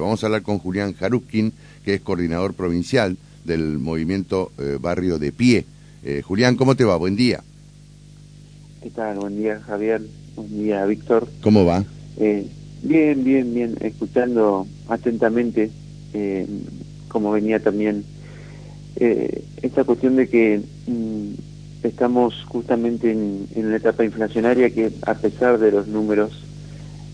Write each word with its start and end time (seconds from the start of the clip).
Vamos 0.00 0.22
a 0.22 0.26
hablar 0.26 0.42
con 0.42 0.58
Julián 0.58 0.94
Jaruskin, 0.94 1.52
que 1.84 1.94
es 1.94 2.00
coordinador 2.00 2.54
provincial 2.54 3.16
del 3.44 3.78
movimiento 3.78 4.52
eh, 4.58 4.78
Barrio 4.80 5.18
de 5.18 5.32
Pie. 5.32 5.64
Eh, 6.04 6.22
Julián, 6.22 6.56
¿cómo 6.56 6.74
te 6.74 6.84
va? 6.84 6.96
Buen 6.96 7.16
día. 7.16 7.42
¿Qué 8.82 8.90
tal? 8.90 9.18
Buen 9.18 9.38
día, 9.38 9.60
Javier. 9.60 10.02
Buen 10.36 10.62
día, 10.62 10.84
Víctor. 10.86 11.28
¿Cómo 11.42 11.64
va? 11.64 11.84
Eh, 12.16 12.46
bien, 12.82 13.22
bien, 13.24 13.54
bien. 13.54 13.76
Escuchando 13.80 14.66
atentamente, 14.88 15.70
como 17.08 17.32
venía 17.32 17.60
también, 17.60 18.04
esta 18.96 19.84
cuestión 19.84 20.16
de 20.16 20.28
que 20.28 20.60
mm, 20.86 21.86
estamos 21.86 22.44
justamente 22.48 23.10
en, 23.10 23.46
en 23.54 23.66
una 23.66 23.76
etapa 23.76 24.04
inflacionaria 24.04 24.70
que, 24.70 24.90
a 25.06 25.14
pesar 25.14 25.58
de 25.58 25.72
los 25.72 25.86
números 25.88 26.44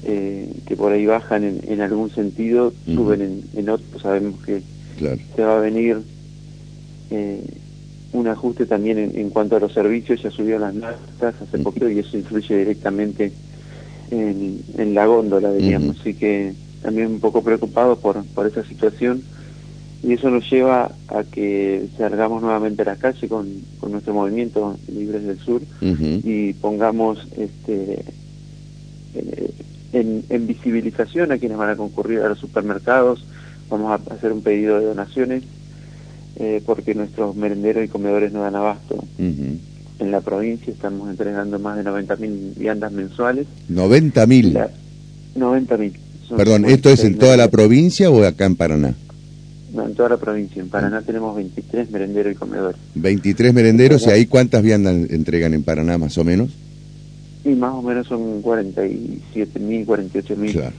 eh, 0.05 0.53
que 0.67 0.77
por 0.77 0.93
ahí 0.93 1.07
bajan 1.07 1.45
en, 1.45 1.81
algún 1.81 2.11
sentido, 2.11 2.73
suben 2.87 3.43
en, 3.55 3.69
otro. 3.69 3.99
Sabemos 3.99 4.41
que 4.45 4.63
se 5.35 5.43
va 5.43 5.59
a 5.59 5.61
venir 5.61 5.99
eh, 7.11 7.43
un 8.13 8.29
ajuste 8.29 8.67
también 8.67 8.99
en, 9.14 9.31
cuanto 9.31 9.57
a 9.57 9.61
los 9.61 9.72
servicios, 9.72 10.22
ya 10.22 10.31
subieron 10.31 10.63
las 10.63 10.75
naftas 10.75 11.35
hace 11.43 11.58
poco 11.58 11.89
y 11.89 11.99
eso 11.99 12.17
influye 12.17 12.58
directamente 12.58 13.32
en, 14.11 14.95
la 14.95 15.07
góndola, 15.07 15.53
diríamos. 15.53 16.00
Así 16.00 16.14
que 16.14 16.55
también 16.83 17.08
un 17.08 17.21
poco 17.21 17.43
preocupado 17.43 17.96
por, 17.96 18.25
por 18.27 18.46
esa 18.46 18.64
situación. 18.64 19.22
Y 20.00 20.13
eso 20.13 20.30
nos 20.30 20.49
lleva 20.49 20.93
a 21.08 21.25
que 21.25 21.89
salgamos 21.99 22.41
nuevamente 22.41 22.83
a 22.83 22.85
la 22.85 22.96
calle 22.96 23.27
con, 23.29 23.49
con 23.80 23.91
nuestro 23.91 24.14
movimiento 24.14 24.79
Libres 24.86 25.25
del 25.25 25.41
Sur 25.41 25.61
y 25.80 26.53
pongamos 26.53 27.27
este 27.36 28.05
eh, 29.14 29.50
en, 29.93 30.47
visibilización 30.47 31.33
a 31.33 31.39
quienes 31.39 31.59
van 31.59 31.71
a 31.71 31.77
concurrir 31.77 32.20
a 32.20 32.28
los 32.28 32.39
supermercados. 32.39 33.25
Vamos 33.69 33.91
a 33.91 34.14
hacer 34.14 34.33
un 34.33 34.42
pedido 34.42 34.78
de 34.78 34.87
donaciones 34.87 35.42
eh, 36.37 36.62
porque 36.64 36.95
nuestros 36.95 37.36
merenderos 37.36 37.84
y 37.84 37.89
comedores 37.89 38.33
no 38.33 38.42
dan 38.42 38.56
abasto. 38.56 39.05
En 39.19 40.11
la 40.12 40.20
provincia 40.20 40.72
estamos 40.72 41.11
entregando 41.11 41.58
más 41.58 41.77
de 41.77 41.84
90.000 41.84 42.55
viandas 42.56 42.92
mensuales. 42.92 43.47
¿90.000? 43.70 44.69
90.000. 45.36 45.92
Perdón, 46.36 46.64
¿esto 46.67 46.91
es 46.91 47.05
en 47.05 47.19
toda 47.19 47.36
la 47.36 47.48
provincia 47.48 48.11
o 48.11 48.23
acá 48.25 48.45
en 48.45 48.56
Paraná? 48.56 48.95
No, 49.73 49.86
en 49.86 49.95
toda 49.95 50.11
la 50.11 50.17
provincia. 50.17 50.62
En 50.62 50.69
Paraná 50.69 51.02
tenemos 51.02 51.34
23 51.36 51.91
merenderos 51.91 52.33
y 52.33 52.36
comedores. 52.36 52.80
23 52.95 53.52
merenderos, 53.52 54.06
¿y 54.06 54.11
ahí 54.11 54.27
cuántas 54.27 54.62
viandas 54.62 55.11
entregan 55.11 55.55
en 55.55 55.62
Paraná 55.62 55.98
más 55.98 56.17
o 56.19 56.25
menos? 56.25 56.50
Sí, 57.42 57.50
más 57.50 57.75
o 57.75 57.83
menos 57.83 58.06
son 58.06 58.42
47 58.42 59.58
mil, 59.61 59.86
48 59.86 60.36
mil. 60.36 60.53
Claro, 60.53 60.75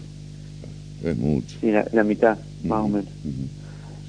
es 1.04 1.18
mucho. 1.18 1.56
Sí, 1.62 1.72
la, 1.72 2.04
mitad, 2.04 2.38
más 2.64 2.86
o 2.86 2.88
menos. 2.90 3.10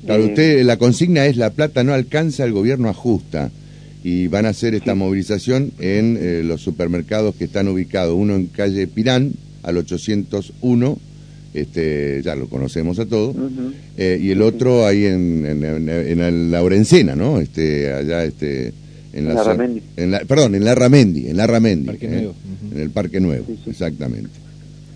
Claro, 0.05 0.23
eh, 0.25 0.27
usted, 0.27 0.65
la 0.65 0.77
consigna 0.77 1.27
es 1.27 1.37
la 1.37 1.51
plata 1.51 1.85
no 1.85 1.93
alcanza, 1.93 2.45
el 2.45 2.53
gobierno 2.53 2.89
ajusta. 2.89 3.51
Y 4.03 4.29
van 4.29 4.47
a 4.47 4.51
hacer 4.51 4.75
esta 4.75 4.95
movilización 4.95 5.73
en 5.79 6.17
eh, 6.19 6.43
los 6.43 6.63
supermercados 6.63 7.35
que 7.35 7.45
están 7.45 7.69
ubicados, 7.69 8.15
uno 8.17 8.35
en 8.35 8.47
calle 8.47 8.87
Pirán, 8.87 9.35
al 9.63 9.77
801, 9.77 10.99
este, 11.53 12.23
ya 12.23 12.35
lo 12.35 12.49
conocemos 12.49 12.99
a 12.99 13.07
todos, 13.07 13.37
eh, 13.99 14.19
y 14.23 14.31
el 14.31 14.41
otro 14.41 14.87
ahí 14.87 15.05
en, 15.05 15.45
en, 15.45 15.89
en, 15.89 16.51
la 16.51 16.63
Orencena, 16.63 17.15
¿no? 17.15 17.41
Este, 17.41 17.93
allá, 17.93 18.25
este, 18.25 18.73
en 19.13 19.35
la, 19.35 19.43
Ramendi. 19.43 19.83
En 19.97 20.11
la, 20.11 20.21
perdón, 20.21 20.55
en 20.55 20.65
la 20.65 20.75
Ramendi, 20.75 21.29
en 21.29 21.37
la 21.37 21.47
Ramendi. 21.47 21.91
¿eh? 22.01 22.31
En 22.73 22.81
el 22.81 22.91
Parque 22.91 23.21
Nuevo, 23.21 23.47
exactamente. 23.67 24.31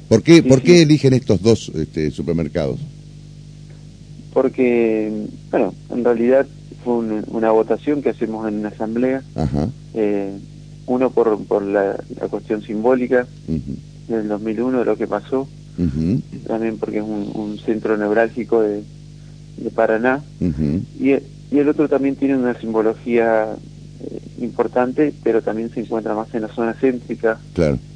¿Por 0.09 0.23
qué, 0.23 0.43
¿por 0.43 0.63
qué 0.63 0.83
eligen 0.83 1.15
estos 1.15 1.43
dos 1.43 1.73
este, 1.75 2.11
supermercados? 2.11 2.79
Porque, 4.33 5.27
bueno, 5.51 5.75
en 5.91 6.05
realidad 6.05 6.47
fue 6.85 6.95
una 6.95 7.51
votación 7.51 8.03
que 8.03 8.11
hacemos 8.11 8.47
en 8.49 8.61
una 8.61 8.69
asamblea. 8.69 9.23
Eh, 9.95 10.31
uno 10.87 11.11
por, 11.11 11.43
por 11.47 11.63
la, 11.63 11.97
cuestión 12.31 12.63
simbólica 12.63 13.27
del 14.09 14.29
2001, 14.29 14.81
de 14.81 14.85
lo 14.85 14.97
que 14.97 15.07
pasó. 15.07 15.49
También 16.47 16.79
porque 16.79 16.99
es 16.99 17.05
un, 17.05 17.59
centro 17.65 17.97
neurálgico 17.97 18.61
de, 18.61 18.83
de 19.57 19.71
Paraná. 19.71 20.23
y, 21.01 21.13
y 21.51 21.59
el 21.59 21.69
otro 21.69 21.89
también 21.89 22.17
tiene 22.17 22.37
una 22.37 22.59
simbología 22.61 23.57
importante, 24.45 25.13
pero 25.23 25.43
también 25.43 25.71
se 25.71 25.81
encuentra 25.81 26.15
más 26.15 26.33
en 26.35 26.43
la 26.43 26.49
zona 26.49 26.75
céntrica 26.75 27.39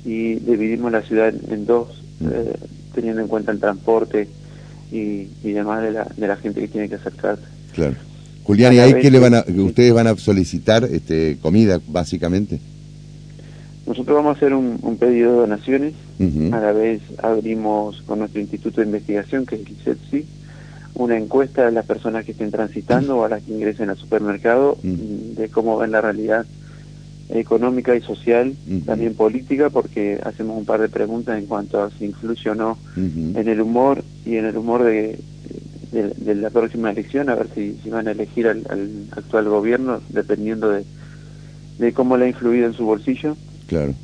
y 0.05 0.35
dividimos 0.35 0.91
la 0.91 1.03
ciudad 1.03 1.33
en, 1.51 1.67
dos, 1.67 2.03
mm. 2.21 2.29
eh, 2.33 2.57
teniendo 2.95 3.23
en 3.23 3.29
cuenta 3.29 3.53
el 3.53 3.61
transporte 3.61 4.29
y, 4.91 5.29
y 5.45 5.53
demás 5.53 5.83
de 5.83 5.93
la, 5.93 6.05
de 6.17 6.27
la 6.27 6.37
gente 6.37 6.61
que 6.61 6.69
tiene 6.69 6.89
que 6.89 6.97
acercarse. 6.97 7.45
Claro. 7.75 7.97
Julián, 8.49 8.73
¿y 8.73 8.79
ahí 8.79 8.95
qué 9.03 9.11
le 9.11 9.19
van 9.19 9.35
a, 9.35 9.45
ustedes 9.47 9.93
van 9.93 10.07
a 10.07 10.17
solicitar 10.17 10.83
este, 10.85 11.37
comida, 11.43 11.81
básicamente? 11.87 12.59
Nosotros 13.87 14.17
vamos 14.17 14.35
a 14.35 14.37
hacer 14.39 14.55
un, 14.55 14.97
pedido 14.99 15.33
de 15.33 15.39
donaciones, 15.41 15.95
a 16.53 16.59
la 16.59 16.73
vez 16.73 17.03
abrimos 17.23 18.01
con 18.07 18.21
nuestro 18.21 18.41
Instituto 18.41 18.81
de 18.81 18.87
Investigación, 18.87 19.45
que 19.45 19.57
es 19.57 19.61
el 19.61 19.73
ICETSI, 19.73 20.25
una 20.99 21.17
encuesta 21.17 21.65
de 21.65 21.73
las 21.73 21.87
personas 21.87 22.25
que 22.25 22.33
estén 22.33 22.51
transitando 22.51 23.19
o 23.19 23.25
a 23.25 23.29
las 23.29 23.43
que 23.43 23.53
ingresen 23.53 23.89
al 23.89 23.97
supermercado 23.97 24.77
mm. 24.83 25.35
de 25.35 25.49
cómo 25.49 25.79
ven 25.79 25.93
la 25.93 26.01
realidad 26.01 26.45
económica 27.31 27.95
y 27.95 28.01
social, 28.01 28.55
también 28.87 29.15
política, 29.15 29.69
porque 29.69 30.19
hacemos 30.25 30.57
un 30.57 30.65
par 30.65 30.81
de 30.81 30.89
preguntas 30.89 31.39
en 31.39 31.47
cuanto 31.47 31.83
a 31.83 31.91
si 31.91 32.07
influye 32.07 32.49
o 32.49 32.55
no 32.55 32.79
en 32.97 33.49
el 33.49 33.61
humor 33.61 34.03
y 34.25 34.37
en 34.37 34.47
el 34.47 34.57
humor 34.57 34.83
de, 34.83 35.19
de, 35.93 36.35
la 36.35 36.49
próxima 36.49 36.91
elección, 36.91 37.29
a 37.29 37.35
ver 37.35 37.49
si, 37.55 37.79
si 37.83 37.91
van 37.91 38.09
a 38.09 38.13
elegir 38.13 38.49
al, 38.49 38.65
actual 39.11 39.47
gobierno, 39.47 40.01
dependiendo 40.09 40.71
de, 40.71 40.85
de 41.79 41.93
cómo 41.93 42.17
le 42.17 42.25
ha 42.25 42.29
influido 42.29 42.67
en 42.67 42.73
su 42.73 42.87
bolsillo. 42.87 43.37
Claro. 43.67 43.95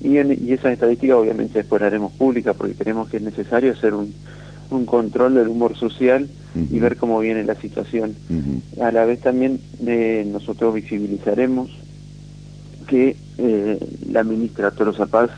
Y, 0.00 0.16
en, 0.16 0.32
y 0.32 0.52
esa 0.52 0.72
estadística 0.72 1.16
obviamente 1.16 1.58
después 1.58 1.82
la 1.82 1.88
haremos 1.88 2.12
pública, 2.12 2.54
porque 2.54 2.74
creemos 2.74 3.10
que 3.10 3.18
es 3.18 3.22
necesario 3.22 3.72
hacer 3.72 3.92
un 3.92 4.14
un 4.70 4.86
control 4.86 5.34
del 5.34 5.48
humor 5.48 5.76
social 5.76 6.28
y 6.54 6.78
ver 6.78 6.96
cómo 6.96 7.20
viene 7.20 7.44
la 7.44 7.54
situación. 7.54 8.16
A 8.80 8.90
la 8.90 9.04
vez 9.04 9.20
también 9.20 9.60
eh, 9.86 10.26
nosotros 10.30 10.74
visibilizaremos 10.74 11.70
que 12.86 13.16
eh, 13.38 13.78
la 14.08 14.24
ministra 14.24 14.70
Tolosa 14.70 15.06
Paz 15.06 15.30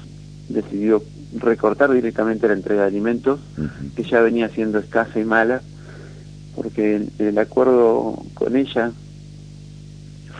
decidió 0.48 1.02
recortar 1.36 1.92
directamente 1.92 2.46
la 2.46 2.54
entrega 2.54 2.82
de 2.82 2.88
alimentos, 2.88 3.40
que 3.96 4.04
ya 4.04 4.20
venía 4.20 4.48
siendo 4.48 4.78
escasa 4.78 5.18
y 5.18 5.24
mala, 5.24 5.62
porque 6.54 7.08
el, 7.18 7.38
acuerdo 7.38 8.22
con 8.34 8.56
ella 8.56 8.92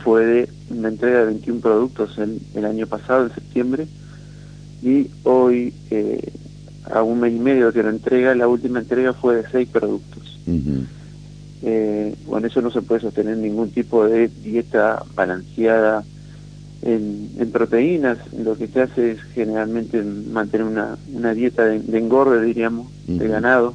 fue 0.05 0.25
de 0.25 0.49
una 0.71 0.89
entrega 0.89 1.21
de 1.21 1.27
21 1.27 1.61
productos 1.61 2.19
el, 2.19 2.41
el 2.55 2.65
año 2.65 2.87
pasado, 2.87 3.27
en 3.27 3.35
septiembre, 3.35 3.87
y 4.83 5.09
hoy 5.25 5.75
eh, 5.91 6.33
a 6.91 7.03
un 7.03 7.21
mes 7.21 7.33
y 7.33 7.39
medio 7.39 7.73
que 7.73 7.83
la 7.83 7.91
entrega, 7.91 8.35
la 8.35 8.49
última 8.49 8.81
entrega 8.81 9.13
fue 9.13 9.37
de 9.37 9.51
seis 9.51 9.69
productos. 9.69 10.39
Eh, 11.63 12.15
con 12.29 12.45
eso 12.45 12.63
no 12.63 12.71
se 12.71 12.83
puede 12.83 13.01
sostener 13.01 13.37
ningún 13.37 13.71
tipo 13.71 14.07
de 14.07 14.29
dieta 14.29 15.03
balanceada 15.15 16.05
en, 16.83 17.51
proteínas. 17.53 18.19
Lo 18.33 18.57
que 18.57 18.69
se 18.69 18.83
hace 18.83 19.13
es 19.13 19.23
generalmente 19.35 20.03
mantener 20.03 20.67
una, 20.67 20.97
una 21.13 21.35
dieta 21.35 21.65
de, 21.65 21.99
engorde, 21.99 22.45
diríamos, 22.45 22.89
de 23.07 23.27
ganado, 23.27 23.75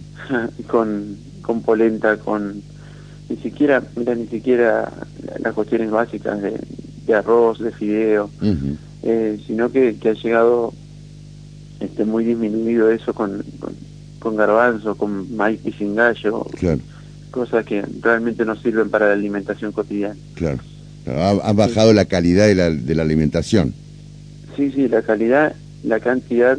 con, 0.66 1.16
con 1.42 1.62
polenta, 1.62 2.16
con 2.16 2.62
ni 3.28 3.36
siquiera, 3.36 3.82
mira, 3.94 4.14
ni 4.16 4.26
siquiera 4.26 4.92
las 5.38 5.54
cuestiones 5.54 5.90
básicas 5.90 6.40
de, 6.42 7.14
arroz, 7.14 7.58
de 7.60 7.70
fideo, 7.70 8.30
eh, 9.02 9.38
sino 9.46 9.70
que, 9.70 9.96
que 9.96 10.10
ha 10.10 10.14
llegado 10.14 10.72
este, 11.80 12.04
muy 12.04 12.24
disminuido 12.24 12.90
eso 12.90 13.14
con, 13.14 13.42
con, 14.18 14.36
garbanzo, 14.36 14.94
con 14.96 15.34
maíz 15.34 15.60
y 15.64 15.72
sin 15.72 15.94
gallo, 15.94 16.46
cosas 17.30 17.64
que 17.64 17.84
realmente 18.00 18.44
no 18.44 18.56
sirven 18.56 18.90
para 18.90 19.06
la 19.08 19.12
alimentación 19.14 19.72
cotidiana. 19.72 20.16
Claro, 20.34 20.58
ha, 21.06 21.52
bajado 21.52 21.92
la 21.92 22.04
calidad 22.04 22.46
de 22.46 22.54
la, 22.54 22.70
de 22.70 22.94
la 22.94 23.02
alimentación. 23.02 23.74
Sí, 24.56 24.70
sí, 24.72 24.88
la 24.88 25.02
calidad, 25.02 25.54
la 25.82 26.00
cantidad 26.00 26.58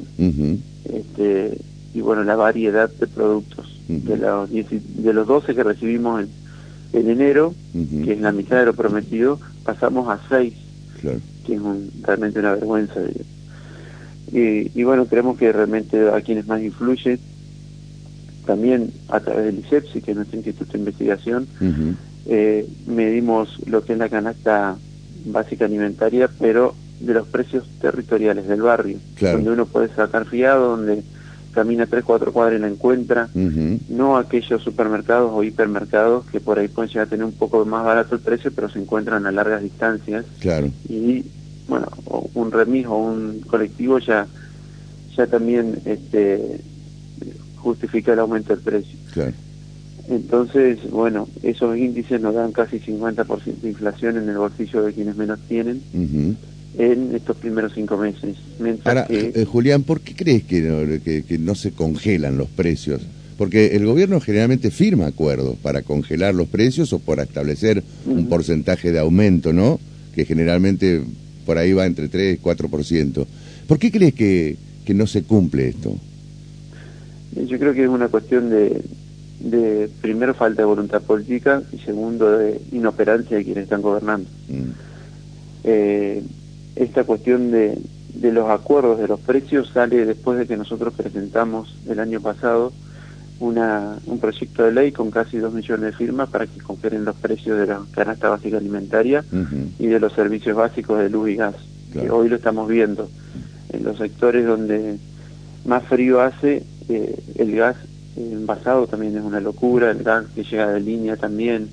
este, 0.85 1.57
y 1.93 2.01
bueno, 2.01 2.23
la 2.23 2.35
variedad 2.35 2.89
de 2.89 3.07
productos. 3.07 3.79
de, 3.87 4.17
los, 4.17 4.49
de 4.49 5.13
los 5.13 5.27
12 5.27 5.53
que 5.53 5.63
recibimos 5.63 6.21
en, 6.21 6.29
en 6.93 7.09
enero, 7.09 7.53
que 7.73 8.13
es 8.13 8.21
la 8.21 8.31
mitad 8.31 8.59
de 8.59 8.65
lo 8.65 8.73
prometido, 8.73 9.39
pasamos 9.63 10.09
a 10.09 10.19
6, 10.29 10.53
que 11.45 11.55
es 11.55 11.61
realmente 12.01 12.39
una 12.39 12.53
vergüenza. 12.53 12.95
Y, 14.31 14.83
bueno, 14.83 15.05
creemos 15.05 15.37
que 15.37 15.51
realmente 15.51 16.09
a 16.09 16.21
quienes 16.21 16.47
más 16.47 16.61
influye, 16.61 17.19
también 18.45 18.91
a 19.09 19.19
través 19.19 19.45
del 19.45 19.59
ICEPSI, 19.59 20.01
que 20.01 20.11
es 20.11 20.17
nuestro 20.17 20.37
Instituto 20.37 20.73
de 20.73 20.79
Investigación, 20.79 21.47
eh, 22.25 22.67
medimos 22.87 23.57
lo 23.67 23.83
que 23.83 23.93
es 23.93 23.99
la 23.99 24.09
canasta 24.09 24.77
básica 25.25 25.65
alimentaria, 25.65 26.29
pero 26.39 26.75
de 26.99 27.13
los 27.13 27.27
precios 27.27 27.67
territoriales 27.81 28.47
del 28.47 28.61
barrio, 28.61 28.99
donde 29.19 29.51
uno 29.51 29.65
puede 29.65 29.89
sacar 29.89 30.25
fiado, 30.25 30.77
donde 30.77 31.03
camina 31.51 31.85
tres, 31.85 32.03
cuatro 32.05 32.31
cuadras 32.31 32.57
y 32.57 32.61
la 32.61 32.69
encuentra, 32.69 33.29
no 33.89 34.17
aquellos 34.17 34.63
supermercados 34.63 35.31
o 35.33 35.43
hipermercados 35.43 36.25
que 36.27 36.39
por 36.39 36.59
ahí 36.59 36.67
pueden 36.67 36.89
llegar 36.89 37.07
a 37.07 37.09
tener 37.09 37.25
un 37.25 37.33
poco 37.33 37.65
más 37.65 37.83
barato 37.83 38.15
el 38.15 38.21
precio, 38.21 38.51
pero 38.55 38.69
se 38.69 38.79
encuentran 38.79 39.25
a 39.25 39.31
largas 39.31 39.61
distancias. 39.61 40.25
Claro. 40.39 40.69
Y 40.87 41.25
bueno, 41.71 41.87
un 42.33 42.51
remis 42.51 42.85
o 42.85 42.97
un 42.97 43.39
colectivo 43.47 43.97
ya, 43.99 44.27
ya 45.15 45.25
también 45.25 45.79
este, 45.85 46.59
justifica 47.55 48.11
el 48.11 48.19
aumento 48.19 48.53
del 48.53 48.61
precio. 48.61 48.99
Claro. 49.13 49.31
Entonces, 50.09 50.79
bueno, 50.91 51.29
esos 51.43 51.77
índices 51.77 52.19
nos 52.19 52.35
dan 52.35 52.51
casi 52.51 52.81
50% 52.81 53.61
de 53.61 53.69
inflación 53.69 54.17
en 54.17 54.27
el 54.27 54.37
bolsillo 54.37 54.83
de 54.83 54.91
quienes 54.91 55.15
menos 55.15 55.39
tienen 55.47 55.81
en 56.77 57.15
estos 57.15 57.37
primeros 57.37 57.71
cinco 57.73 57.95
meses. 57.95 58.35
Ahora, 58.83 59.05
eh, 59.09 59.45
Julián, 59.49 59.83
¿por 59.83 60.01
qué 60.01 60.13
crees 60.13 60.43
que 60.43 60.59
no, 60.59 61.01
que, 61.01 61.37
no 61.39 61.55
se 61.55 61.71
congelan 61.71 62.37
los 62.37 62.49
precios? 62.49 63.01
Porque 63.37 63.77
el 63.77 63.85
gobierno 63.85 64.19
generalmente 64.19 64.71
firma 64.71 65.07
acuerdos 65.07 65.55
para 65.61 65.83
congelar 65.83 66.35
los 66.35 66.49
precios 66.49 66.91
o 66.91 66.99
para 66.99 67.23
establecer 67.23 67.81
un 68.05 68.27
porcentaje 68.27 68.91
de 68.91 68.99
aumento, 68.99 69.53
¿no? 69.53 69.79
Que 70.13 70.25
generalmente 70.25 71.01
por 71.51 71.57
ahí 71.57 71.73
va 71.73 71.85
entre 71.85 72.07
3 72.07 72.39
y 72.39 72.41
4%. 72.41 73.25
¿Por 73.67 73.77
qué 73.77 73.91
crees 73.91 74.13
que, 74.13 74.55
que 74.85 74.93
no 74.93 75.05
se 75.05 75.23
cumple 75.23 75.67
esto? 75.67 75.93
Yo 77.35 77.59
creo 77.59 77.73
que 77.73 77.83
es 77.83 77.89
una 77.89 78.07
cuestión 78.07 78.49
de, 78.49 78.81
de 79.41 79.89
primero 79.99 80.33
falta 80.33 80.61
de 80.61 80.65
voluntad 80.65 81.01
política 81.01 81.61
y 81.73 81.79
segundo 81.79 82.37
de 82.37 82.61
inoperancia 82.71 83.35
de 83.35 83.43
quienes 83.43 83.65
están 83.65 83.81
gobernando. 83.81 84.29
Mm. 84.47 84.71
Eh, 85.65 86.23
esta 86.77 87.03
cuestión 87.03 87.51
de, 87.51 87.77
de 88.13 88.31
los 88.31 88.49
acuerdos 88.49 88.97
de 88.99 89.09
los 89.09 89.19
precios 89.19 89.71
sale 89.73 90.05
después 90.05 90.39
de 90.39 90.47
que 90.47 90.55
nosotros 90.55 90.93
presentamos 90.93 91.75
el 91.85 91.99
año 91.99 92.21
pasado 92.21 92.71
una, 93.41 93.97
un 94.05 94.19
proyecto 94.19 94.63
de 94.63 94.71
ley 94.71 94.91
con 94.91 95.09
casi 95.09 95.37
dos 95.37 95.51
millones 95.51 95.85
de 95.85 95.91
firmas 95.93 96.29
para 96.29 96.45
que 96.45 96.59
conferen 96.59 97.03
los 97.03 97.15
precios 97.15 97.57
de 97.57 97.65
la 97.65 97.81
canasta 97.91 98.29
básica 98.29 98.57
alimentaria 98.57 99.25
y 99.79 99.87
de 99.87 99.99
los 99.99 100.13
servicios 100.13 100.55
básicos 100.55 100.99
de 100.99 101.09
luz 101.09 101.29
y 101.31 101.35
gas, 101.35 101.55
que 101.91 102.09
hoy 102.11 102.29
lo 102.29 102.35
estamos 102.35 102.69
viendo. 102.69 103.09
En 103.69 103.83
los 103.83 103.97
sectores 103.97 104.45
donde 104.45 104.97
más 105.65 105.83
frío 105.85 106.21
hace, 106.21 106.63
eh, 106.87 107.23
el 107.35 107.55
gas 107.55 107.77
envasado 108.15 108.85
también 108.85 109.17
es 109.17 109.23
una 109.23 109.39
locura, 109.39 109.89
el 109.89 110.03
gas 110.03 110.25
que 110.35 110.43
llega 110.43 110.71
de 110.71 110.79
línea 110.79 111.17
también, 111.17 111.69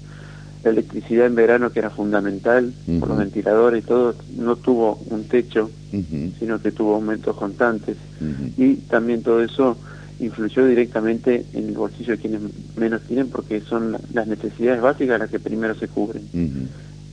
la 0.65 0.71
electricidad 0.71 1.27
en 1.27 1.35
verano 1.35 1.71
que 1.71 1.81
era 1.81 1.91
fundamental 1.91 2.73
por 2.99 3.11
los 3.11 3.19
ventiladores 3.19 3.85
y 3.85 3.87
todo, 3.87 4.15
no 4.39 4.57
tuvo 4.57 4.99
un 5.11 5.25
techo, 5.25 5.71
sino 6.39 6.63
que 6.63 6.73
tuvo 6.73 6.95
aumentos 6.95 7.37
constantes. 7.37 7.97
Y 8.57 8.77
también 8.77 9.23
todo 9.23 9.43
eso 9.43 9.77
influyó 10.21 10.67
directamente 10.67 11.45
en 11.53 11.69
el 11.69 11.75
bolsillo 11.75 12.13
de 12.13 12.19
quienes 12.19 12.41
menos 12.77 13.03
tienen 13.03 13.29
porque 13.29 13.61
son 13.61 13.97
las 14.13 14.27
necesidades 14.27 14.81
básicas 14.81 15.19
las 15.19 15.31
que 15.31 15.39
primero 15.39 15.75
se 15.75 15.89
cubren. 15.89 16.69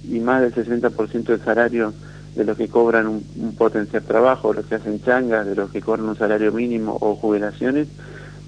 Y 0.09 0.19
más 0.19 0.41
del 0.41 0.53
60% 0.53 1.23
del 1.23 1.43
salario 1.43 1.93
de 2.35 2.43
los 2.43 2.57
que 2.57 2.67
cobran 2.67 3.07
un, 3.07 3.23
un 3.37 3.55
potencial 3.55 4.03
trabajo, 4.03 4.53
los 4.53 4.65
que 4.65 4.75
hacen 4.75 5.01
changas, 5.01 5.45
de 5.45 5.55
los 5.55 5.71
que 5.71 5.81
cobran 5.81 6.07
un 6.07 6.17
salario 6.17 6.51
mínimo 6.51 6.97
o 6.99 7.15
jubilaciones, 7.15 7.87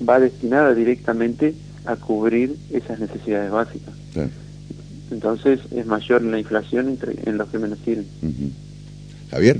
va 0.08 0.20
destinada 0.20 0.74
directamente 0.74 1.56
a 1.86 1.96
cubrir 1.96 2.56
esas 2.72 3.00
necesidades 3.00 3.50
básicas. 3.50 3.94
Entonces 5.10 5.62
es 5.72 5.86
mayor 5.86 6.22
la 6.22 6.38
inflación 6.38 6.90
entre, 6.90 7.16
en 7.26 7.38
los 7.38 7.48
que 7.50 7.60
menos 7.60 7.80
tienen. 7.80 8.06
Javier. 9.32 9.60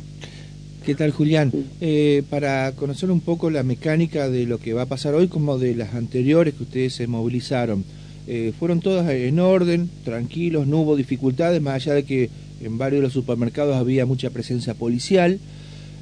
¿Qué 0.88 0.96
tal, 0.96 1.12
Julián? 1.12 1.52
Eh, 1.82 2.24
para 2.30 2.72
conocer 2.72 3.12
un 3.12 3.20
poco 3.20 3.50
la 3.50 3.62
mecánica 3.62 4.30
de 4.30 4.46
lo 4.46 4.58
que 4.58 4.72
va 4.72 4.84
a 4.84 4.86
pasar 4.86 5.16
hoy, 5.16 5.28
como 5.28 5.58
de 5.58 5.76
las 5.76 5.94
anteriores 5.94 6.54
que 6.54 6.64
ustedes 6.64 6.94
se 6.94 7.08
movilizaron, 7.08 7.84
eh, 8.26 8.54
¿fueron 8.58 8.80
todas 8.80 9.10
en 9.10 9.38
orden, 9.42 9.90
tranquilos, 10.06 10.66
no 10.66 10.78
hubo 10.78 10.96
dificultades, 10.96 11.62
más 11.62 11.74
allá 11.74 11.94
de 11.94 12.06
que 12.06 12.30
en 12.62 12.78
varios 12.78 13.02
de 13.02 13.04
los 13.04 13.12
supermercados 13.12 13.76
había 13.76 14.06
mucha 14.06 14.30
presencia 14.30 14.76
policial 14.76 15.42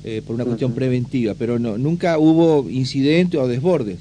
eh, 0.03 0.21
por 0.23 0.35
una 0.35 0.45
cuestión 0.45 0.73
preventiva, 0.73 1.33
pero 1.33 1.57
no, 1.57 1.79
nunca 1.79 2.19
hubo 2.19 2.69
incidentes 2.69 3.41
o 3.41 3.47
desbordes? 3.47 3.97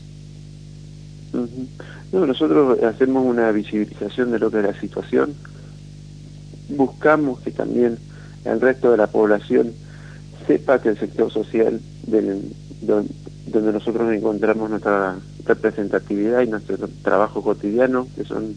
No, 2.13 2.27
nosotros 2.27 2.83
hacemos 2.83 3.25
una 3.25 3.51
visibilización 3.53 4.33
de 4.33 4.39
lo 4.39 4.51
que 4.51 4.59
es 4.59 4.65
la 4.65 4.79
situación. 4.79 5.33
Buscamos 6.69 7.41
que 7.41 7.53
también 7.53 7.97
el 8.45 8.61
resto 8.61 8.91
de 8.91 8.99
la 8.99 9.07
población 9.07 9.73
sepa 10.47 10.81
que 10.81 10.91
el 10.91 10.99
sector 10.99 11.31
social 11.31 11.81
del, 12.07 12.53
donde 12.81 13.73
nosotros 13.73 14.13
encontramos 14.13 14.71
nuestra 14.71 15.17
representatividad 15.45 16.43
y 16.43 16.49
nuestro 16.49 16.77
trabajo 17.03 17.43
cotidiano, 17.43 18.07
que 18.17 18.25
son 18.25 18.55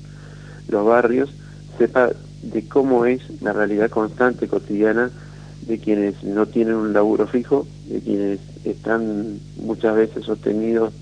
los 0.70 0.86
barrios, 0.86 1.30
sepa 1.78 2.12
de 2.42 2.68
cómo 2.68 3.06
es 3.06 3.22
la 3.42 3.54
realidad 3.54 3.90
constante 3.90 4.48
cotidiana 4.48 5.12
de 5.68 5.80
quienes 5.80 6.24
no 6.24 6.46
tienen 6.46 6.76
un 6.76 6.94
laburo 6.94 7.28
fijo, 7.28 7.68
de 7.88 8.00
quienes 8.00 8.40
están 8.64 9.40
muchas 9.58 9.96
veces 9.96 10.26
sostenidos 10.26 10.94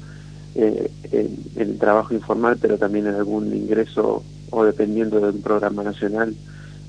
eh, 0.55 0.89
en, 1.11 1.37
el 1.55 1.77
trabajo 1.77 2.13
informal, 2.13 2.57
pero 2.59 2.77
también 2.77 3.07
en 3.07 3.15
algún 3.15 3.53
ingreso 3.55 4.23
o 4.49 4.63
dependiendo 4.63 5.19
de 5.19 5.29
un 5.29 5.41
programa 5.41 5.83
nacional, 5.83 6.35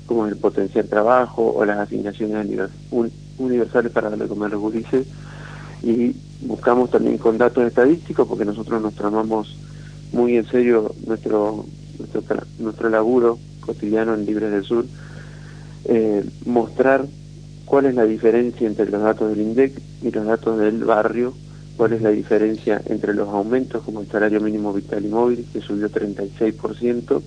como 0.05 0.25
el 0.25 0.37
potencial 0.37 0.87
trabajo 0.87 1.53
o 1.55 1.65
las 1.65 1.79
asignaciones 1.79 2.45
universales 2.45 2.81
para 3.93 4.09
darle 4.09 4.27
comer 4.27 4.47
a 4.47 4.51
los 4.51 4.61
gurises. 4.61 5.07
Y 5.83 6.15
buscamos 6.41 6.89
también 6.89 7.17
con 7.17 7.37
datos 7.37 7.65
estadísticos, 7.65 8.27
porque 8.27 8.45
nosotros 8.45 8.81
nos 8.81 8.95
tomamos 8.95 9.57
muy 10.11 10.37
en 10.37 10.45
serio 10.45 10.93
nuestro, 11.05 11.65
nuestro, 11.99 12.23
nuestro 12.59 12.89
laburo 12.89 13.37
cotidiano 13.61 14.13
en 14.13 14.25
Libres 14.25 14.51
del 14.51 14.63
Sur, 14.63 14.85
eh, 15.85 16.23
mostrar 16.45 17.05
cuál 17.65 17.85
es 17.85 17.95
la 17.95 18.05
diferencia 18.05 18.67
entre 18.67 18.89
los 18.89 19.01
datos 19.01 19.29
del 19.29 19.41
INDEC 19.41 19.79
y 20.01 20.11
los 20.11 20.25
datos 20.25 20.57
del 20.57 20.83
barrio 20.83 21.33
cuál 21.77 21.93
es 21.93 22.01
la 22.01 22.09
diferencia 22.09 22.81
entre 22.87 23.13
los 23.13 23.29
aumentos 23.29 23.83
como 23.83 24.01
el 24.01 24.07
salario 24.07 24.41
mínimo 24.41 24.73
vital 24.73 25.05
y 25.05 25.09
móvil, 25.09 25.45
que 25.53 25.61
subió 25.61 25.89
36%, 25.89 27.21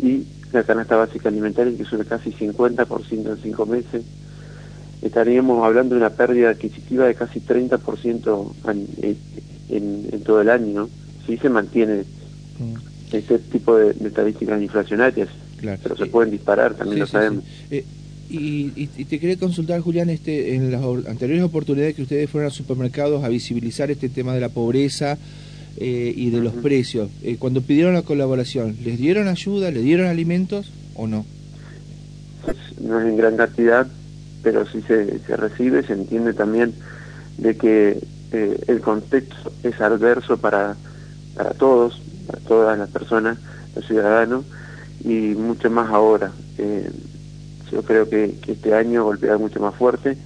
y 0.00 0.26
la 0.52 0.64
canasta 0.64 0.96
básica 0.96 1.28
alimentaria, 1.28 1.76
que 1.76 1.84
sube 1.84 2.04
casi 2.04 2.32
50% 2.32 3.10
en 3.12 3.36
cinco 3.42 3.64
meses. 3.64 4.04
Estaríamos 5.06 5.64
hablando 5.64 5.94
de 5.94 6.00
una 6.00 6.10
pérdida 6.10 6.50
adquisitiva 6.50 7.06
de 7.06 7.14
casi 7.14 7.40
30% 7.40 8.52
en, 8.68 9.16
en, 9.68 10.20
todo 10.22 10.40
el 10.40 10.50
año, 10.50 10.88
si 11.26 11.36
se 11.36 11.48
mantiene 11.48 12.04
mm. 12.58 13.14
este 13.14 13.38
tipo 13.38 13.76
de, 13.76 13.90
estadísticas 14.06 14.60
inflacionarias. 14.60 15.28
Pero 15.60 15.96
se 15.96 16.06
pueden 16.06 16.30
disparar, 16.30 16.74
también 16.74 17.00
lo 17.00 17.06
sabemos. 17.06 17.44
Eh, 17.70 17.84
y, 18.28 18.86
te 19.04 19.20
quería 19.20 19.36
consultar, 19.36 19.80
Julián, 19.80 20.10
este, 20.10 20.54
en 20.54 20.70
las 20.72 20.82
anteriores 21.06 21.44
oportunidades 21.44 21.94
que 21.94 22.02
ustedes 22.02 22.28
fueron 22.28 22.48
a 22.48 22.50
supermercados 22.50 23.24
a 23.24 23.28
visibilizar 23.28 23.90
este 23.90 24.08
tema 24.08 24.34
de 24.34 24.40
la 24.40 24.48
pobreza 24.48 25.16
eh, 25.76 26.12
y 26.14 26.30
de 26.30 26.40
los 26.40 26.54
precios, 26.54 27.10
eh, 27.22 27.36
cuando 27.38 27.60
pidieron 27.60 27.94
la 27.94 28.02
colaboración, 28.02 28.76
¿les 28.82 28.98
dieron 28.98 29.28
ayuda, 29.28 29.70
les 29.70 29.84
dieron 29.84 30.06
alimentos 30.06 30.72
o 30.94 31.06
no? 31.06 31.24
No 32.80 33.00
es 33.00 33.06
en 33.06 33.16
gran 33.16 33.36
cantidad, 33.36 33.86
pero 34.46 34.64
sí 34.64 34.80
se, 34.82 35.18
recibe, 35.36 35.82
se 35.82 35.92
entiende 35.92 36.32
también 36.32 36.72
de 37.36 37.56
que 37.56 37.98
eh, 38.30 38.64
el 38.68 38.80
contexto 38.80 39.50
es 39.64 39.80
adverso 39.80 40.36
para, 40.36 40.76
todos, 41.58 42.00
para 42.28 42.38
todas 42.42 42.78
las 42.78 42.88
personas, 42.90 43.38
los 43.74 43.84
ciudadanos, 43.84 44.44
y 45.02 45.34
mucho 45.34 45.68
más 45.68 45.90
ahora. 45.90 46.30
Yo 47.72 47.82
creo 47.82 48.08
que, 48.08 48.38
este 48.46 48.72
año 48.72 49.02
golpea 49.02 49.36
mucho 49.36 49.58
más 49.58 49.74
fuerte. 49.74 50.16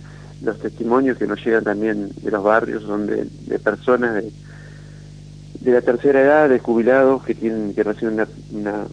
Los 0.42 0.58
testimonios 0.58 1.16
que 1.16 1.26
nos 1.26 1.42
llegan 1.42 1.64
también 1.64 2.10
de 2.20 2.30
los 2.30 2.44
barrios 2.44 2.82
son 2.82 3.06
de, 3.06 3.24
personas 3.64 4.16
de, 4.16 4.30
de, 5.60 5.72
la 5.72 5.80
tercera 5.80 6.20
edad, 6.20 6.50
de 6.50 6.58
jubilados 6.58 7.24
que 7.24 7.34
tienen 7.34 7.72
que 7.74 7.84
reciben 7.84 8.26
una, 8.52 8.84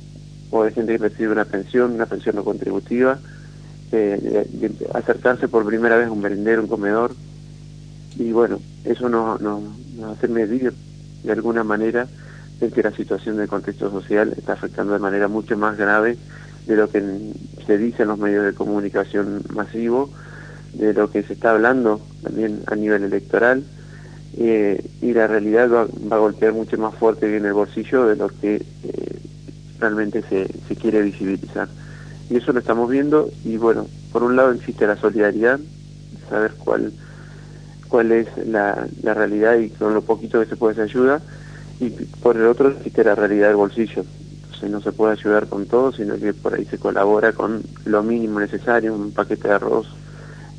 o 0.52 0.64
de 0.64 0.72
gente 0.72 0.94
que 0.94 1.10
recibe 1.10 1.34
una 1.34 1.44
pensión, 1.44 1.96
una 1.96 2.06
pensión 2.06 2.38
no 2.38 2.46
contributiva, 2.46 3.20
eh, 3.92 4.48
de, 4.52 4.88
acercarse 4.94 5.48
por 5.48 5.66
primera 5.66 5.98
vez 5.98 6.08
a 6.08 6.12
un 6.12 6.22
merendero, 6.22 6.62
un 6.62 6.68
comedor. 6.68 7.16
Y 8.18 8.32
bueno, 8.32 8.60
eso 8.84 9.10
nos, 9.10 9.40
nos, 9.42 9.64
hace 10.12 10.28
medir 10.28 10.74
de 11.24 11.32
alguna 11.32 11.64
manera 11.64 12.08
de 12.60 12.70
que 12.70 12.84
la 12.84 12.92
situación 12.92 13.38
del 13.38 13.48
contexto 13.48 13.92
social 13.92 14.34
está 14.38 14.54
afectando 14.54 14.94
de 14.94 15.00
manera 15.00 15.28
mucho 15.28 15.58
más 15.58 15.78
grave 15.78 16.18
de 16.66 16.76
lo 16.76 16.90
que 16.90 17.02
se 17.66 17.78
dice 17.78 18.04
en 18.04 18.10
los 18.10 18.20
medios 18.20 18.46
de 18.46 18.54
comunicación 18.54 19.44
masivo, 19.54 20.10
de 20.74 20.94
lo 20.94 21.10
que 21.10 21.24
se 21.24 21.34
está 21.34 21.52
hablando 21.52 22.02
también 22.24 22.62
a 22.68 22.76
nivel 22.76 23.04
electoral, 23.04 23.64
eh, 24.38 24.84
y 25.02 25.14
la 25.14 25.28
realidad 25.28 25.70
va, 25.72 26.16
a 26.16 26.20
golpear 26.20 26.54
mucho 26.54 26.78
más 26.78 26.94
fuerte 26.96 27.38
en 27.38 27.46
el 27.46 27.54
bolsillo 27.54 28.06
de 28.06 28.16
lo 28.16 28.28
que 28.28 28.56
eh, 28.56 29.20
realmente 29.80 30.22
se, 30.24 30.48
se 30.68 30.76
quiere 30.76 31.02
visibilizar. 31.02 31.70
Y 32.30 32.38
eso 32.38 32.52
lo 32.52 32.60
estamos 32.60 32.90
viendo, 32.90 33.30
y 33.46 33.58
bueno, 33.58 33.88
por 34.12 34.24
un 34.24 34.36
lado 34.36 34.52
existe 34.52 34.86
la 34.86 34.98
solidaridad, 34.98 35.60
saber 36.30 36.54
cuál 36.58 36.92
cuál 37.88 38.12
es 38.12 38.28
la, 38.46 38.88
la 39.02 39.14
realidad 39.14 39.58
y 39.58 39.70
con 39.70 39.94
lo 39.94 40.02
poquito 40.02 40.40
que 40.40 40.46
se 40.46 40.58
puede 40.58 40.74
hacer 40.74 40.86
ayuda, 40.86 41.22
y 41.80 41.90
por 41.90 42.36
el 42.36 42.46
otro 42.46 42.70
existe 42.70 43.04
la 43.04 43.16
realidad 43.16 43.48
del 43.48 43.56
bolsillo. 43.56 44.04
Entonces 44.44 44.70
no 44.70 44.82
se 44.82 44.92
puede 44.92 45.14
ayudar 45.14 45.48
con 45.48 45.68
todo, 45.68 45.92
sino 45.94 46.18
que 46.18 46.34
por 46.34 46.54
ahí 46.54 46.66
se 46.66 46.80
colabora 46.80 47.34
con 47.34 47.62
lo 47.86 48.04
mínimo 48.04 48.40
necesario, 48.40 48.96
un 48.96 49.12
paquete 49.12 49.48
de 49.48 49.54
arroz, 49.54 49.88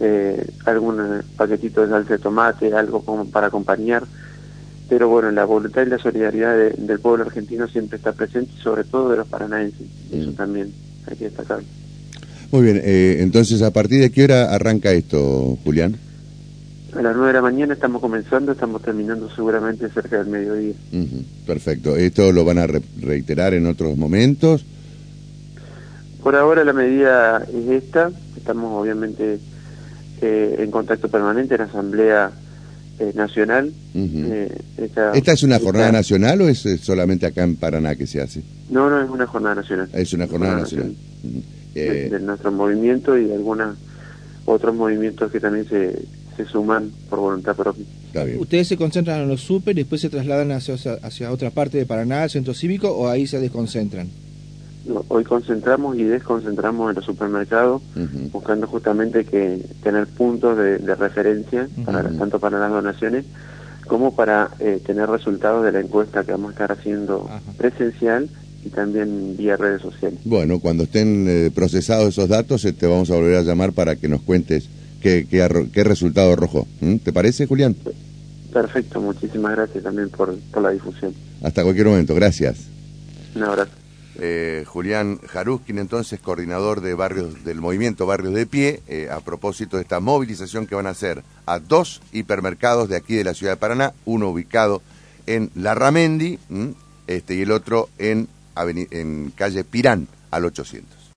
eh, 0.00 0.46
algún 0.66 1.22
paquetito 1.36 1.82
de 1.82 1.88
salsa 1.88 2.14
de 2.14 2.18
tomate, 2.18 2.72
algo 2.72 3.04
como 3.04 3.28
para 3.28 3.48
acompañar. 3.48 4.04
Pero 4.88 5.08
bueno, 5.08 5.30
la 5.32 5.44
voluntad 5.44 5.82
y 5.82 5.90
la 5.90 5.98
solidaridad 5.98 6.56
del 6.56 7.00
pueblo 7.00 7.24
argentino 7.24 7.68
siempre 7.68 7.98
está 7.98 8.12
presente, 8.12 8.52
sobre 8.62 8.84
todo 8.84 9.10
de 9.10 9.18
los 9.18 9.28
paranaenses. 9.28 9.86
Eso 10.10 10.30
mm. 10.30 10.34
también 10.34 10.72
hay 11.10 11.16
que 11.16 11.24
destacar. 11.24 11.60
Muy 12.50 12.62
bien, 12.62 12.80
eh, 12.82 13.18
entonces, 13.20 13.60
¿a 13.62 13.70
partir 13.70 14.00
de 14.00 14.10
qué 14.10 14.24
hora 14.24 14.54
arranca 14.54 14.92
esto, 14.92 15.58
Julián? 15.64 15.96
A 16.96 17.02
las 17.02 17.14
9 17.14 17.28
de 17.28 17.32
la 17.34 17.42
mañana 17.42 17.74
estamos 17.74 18.00
comenzando, 18.00 18.52
estamos 18.52 18.80
terminando 18.80 19.28
seguramente 19.34 19.90
cerca 19.90 20.18
del 20.18 20.28
mediodía. 20.28 20.74
perfecto. 21.46 21.96
¿Esto 21.96 22.32
lo 22.32 22.44
van 22.44 22.58
a 22.58 22.66
reiterar 22.66 23.52
en 23.52 23.66
otros 23.66 23.96
momentos? 23.98 24.64
Por 26.22 26.34
ahora 26.34 26.64
la 26.64 26.72
medida 26.72 27.44
es 27.44 27.82
esta. 27.84 28.10
Estamos 28.36 28.82
obviamente 28.82 29.38
eh, 30.22 30.56
en 30.58 30.70
contacto 30.70 31.08
permanente 31.08 31.54
en 31.54 31.60
la 31.60 31.66
Asamblea 31.66 32.32
eh, 32.98 33.12
Nacional. 33.14 33.72
esta, 35.14 35.32
es 35.32 35.42
una 35.42 35.58
jornada 35.58 35.92
nacional 35.92 36.40
o 36.42 36.48
es 36.48 36.66
solamente 36.82 37.26
acá 37.26 37.44
en 37.44 37.56
Paraná 37.56 37.94
que 37.96 38.06
se 38.06 38.20
hace? 38.20 38.42
No, 38.70 38.90
no, 38.90 39.02
es 39.02 39.10
una 39.10 39.26
jornada 39.26 39.56
nacional. 39.56 39.88
Es 39.92 40.12
una 40.12 40.26
jornada, 40.26 40.56
nacional 40.56 40.94
de, 41.74 42.20
nuestro 42.20 42.52
movimiento 42.52 43.16
y 43.16 43.24
de 43.24 43.34
algunos 43.34 43.76
otros 44.44 44.74
movimientos 44.74 45.30
que 45.30 45.40
también 45.40 45.68
se, 45.68 46.06
se 46.36 46.44
suman 46.46 46.90
por 47.08 47.20
voluntad 47.20 47.54
propia. 47.54 47.84
¿Ustedes 48.38 48.68
se 48.68 48.76
concentran 48.76 49.20
en 49.20 49.28
los 49.28 49.42
super 49.42 49.76
y 49.76 49.82
después 49.82 50.00
se 50.00 50.08
trasladan 50.08 50.50
hacia, 50.52 50.74
hacia 51.02 51.30
otra 51.30 51.50
parte 51.50 51.78
de 51.78 51.86
Paraná, 51.86 52.24
el 52.24 52.30
centro 52.30 52.54
cívico, 52.54 52.90
o 52.90 53.08
ahí 53.08 53.26
se 53.26 53.38
desconcentran? 53.38 54.08
Hoy 55.08 55.24
concentramos 55.24 55.96
y 55.96 56.04
desconcentramos 56.04 56.90
en 56.90 56.96
los 56.96 57.04
supermercados, 57.04 57.82
buscando 58.32 58.66
justamente 58.66 59.24
que 59.24 59.64
tener 59.82 60.06
puntos 60.06 60.56
de, 60.56 60.78
referencia 60.94 61.68
para 61.84 62.02
tanto 62.10 62.38
para 62.38 62.58
las 62.58 62.70
donaciones 62.70 63.24
como 63.86 64.14
para 64.14 64.50
eh, 64.60 64.80
tener 64.84 65.08
resultados 65.08 65.64
de 65.64 65.72
la 65.72 65.80
encuesta 65.80 66.22
que 66.22 66.32
vamos 66.32 66.50
a 66.50 66.52
estar 66.52 66.72
haciendo 66.72 67.28
presencial 67.56 68.28
y 68.64 68.68
también 68.68 69.36
vía 69.36 69.56
redes 69.56 69.82
sociales. 69.82 70.20
Bueno, 70.24 70.60
cuando 70.60 70.84
estén 70.84 71.26
eh, 71.28 71.50
procesados 71.52 72.08
esos 72.08 72.28
datos, 72.28 72.64
eh, 72.64 72.72
te 72.72 72.86
vamos 72.86 73.10
a 73.10 73.14
volver 73.14 73.36
a 73.36 73.42
llamar 73.42 73.72
para 73.72 73.96
que 73.96 74.08
nos 74.08 74.20
cuentes 74.22 74.68
qué, 75.00 75.26
qué, 75.28 75.84
resultado 75.84 76.32
arrojó. 76.32 76.66
¿Te 77.02 77.12
parece, 77.12 77.46
Julián? 77.46 77.74
Perfecto, 78.52 79.00
muchísimas 79.00 79.56
gracias 79.56 79.82
también 79.84 80.10
por, 80.10 80.36
por 80.52 80.62
la 80.62 80.70
difusión. 80.70 81.14
Hasta 81.42 81.62
cualquier 81.62 81.86
momento, 81.86 82.14
gracias. 82.14 82.58
Un 83.34 83.44
abrazo. 83.44 83.87
Eh, 84.16 84.64
Julián 84.66 85.20
Jaruskin, 85.26 85.78
entonces 85.78 86.18
coordinador 86.18 86.80
de 86.80 86.94
barrios 86.94 87.44
del 87.44 87.60
movimiento 87.60 88.06
Barrios 88.06 88.34
de 88.34 88.46
Pie, 88.46 88.82
a 89.10 89.20
propósito 89.20 89.76
de 89.76 89.82
esta 89.82 90.00
movilización 90.00 90.66
que 90.66 90.74
van 90.74 90.86
a 90.86 90.90
hacer 90.90 91.22
a 91.46 91.60
dos 91.60 92.02
hipermercados 92.12 92.88
de 92.88 92.96
aquí 92.96 93.14
de 93.14 93.24
la 93.24 93.34
ciudad 93.34 93.52
de 93.52 93.58
Paraná, 93.58 93.92
uno 94.04 94.28
ubicado 94.28 94.82
en 95.26 95.50
La 95.54 95.74
Ramendi 95.74 96.38
este, 97.06 97.34
y 97.36 97.42
el 97.42 97.52
otro 97.52 97.88
en 97.98 98.28
en 98.66 99.32
calle 99.36 99.62
Pirán 99.62 100.08
al 100.30 100.44
800. 100.44 100.97